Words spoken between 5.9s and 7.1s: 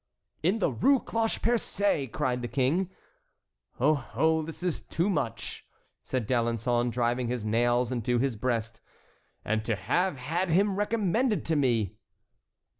said D'Alençon,